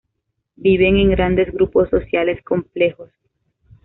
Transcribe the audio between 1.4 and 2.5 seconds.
grupos sociales